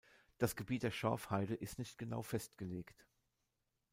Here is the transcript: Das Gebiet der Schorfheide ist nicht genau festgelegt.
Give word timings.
Das 0.39 0.55
Gebiet 0.55 0.81
der 0.81 0.89
Schorfheide 0.89 1.53
ist 1.53 1.77
nicht 1.77 1.99
genau 1.99 2.23
festgelegt. 2.23 3.05